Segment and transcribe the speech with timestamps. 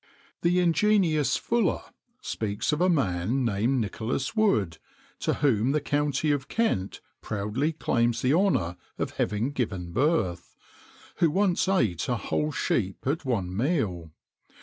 [0.41, 1.91] The ingenuous Fuller[XXIX 23]
[2.23, 4.79] speaks of a man, named Nicholas Wood,
[5.19, 10.55] to whom the county of Kent proudly claims the honour of having given birth,
[11.17, 14.09] who once eat a whole sheep at one meal.